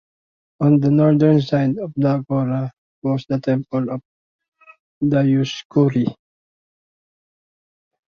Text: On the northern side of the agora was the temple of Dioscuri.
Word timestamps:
On 0.61 0.79
the 0.79 0.89
northern 0.89 1.43
side 1.43 1.77
of 1.77 1.93
the 1.95 2.07
agora 2.15 2.71
was 3.03 3.23
the 3.29 3.39
temple 3.39 3.87
of 3.91 4.01
Dioscuri. 5.03 6.07